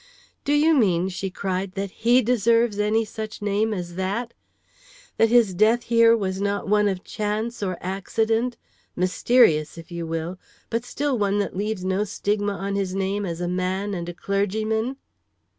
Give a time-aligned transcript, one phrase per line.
[0.43, 4.33] "Do you mean," she cried, "that he deserves any such name as that?
[5.17, 8.57] That his death here was not one of chance or accident,
[8.95, 10.39] mysterious, if you will,
[10.71, 14.13] but still one that leaves no stigma on his name as a man and a
[14.15, 14.95] clergyman?"